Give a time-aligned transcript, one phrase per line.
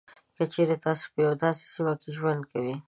[0.35, 2.73] که چېري تاسو په یوه داسې سیمه کې ژوند کوئ.